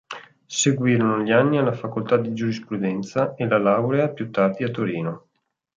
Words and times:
Seguirono 0.47 1.19
gli 1.21 1.29
anni 1.31 1.59
alla 1.59 1.73
Facoltà 1.73 2.17
di 2.17 2.33
Giurisprudenza 2.33 3.35
e 3.35 3.47
la 3.47 3.59
laurea 3.59 4.09
più 4.09 4.31
tardi 4.31 4.63
a 4.63 4.71
Torino. 4.71 5.27